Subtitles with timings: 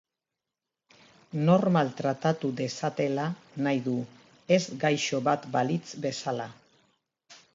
[1.49, 3.25] Normal tratatu dezatela
[3.67, 3.95] nahi du,
[4.57, 6.49] ez gaixo bat balitz bezala.